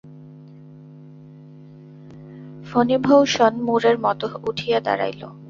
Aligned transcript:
ফণিভঊষণ 2.65 3.53
মূঢ়ের 3.65 3.97
মতো 3.99 4.25
উঠিয়া 4.49 4.79
দাঁড়াইল। 4.79 5.21